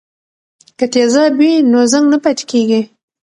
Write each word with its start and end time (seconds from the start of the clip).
که 0.77 0.85
تیزاب 0.93 1.31
وي 1.39 1.51
نو 1.71 1.79
زنګ 1.91 2.05
نه 2.13 2.17
پاتې 2.23 2.43
کیږي. 2.51 2.81